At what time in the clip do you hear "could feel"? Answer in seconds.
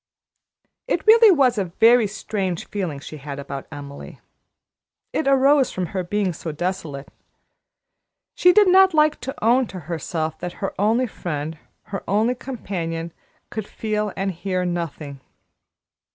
13.51-14.11